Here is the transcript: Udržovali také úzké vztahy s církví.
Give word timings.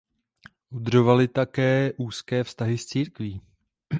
Udržovali 0.69 1.27
také 1.27 1.93
úzké 1.97 2.43
vztahy 2.43 2.77
s 2.77 2.85
církví. 2.85 3.41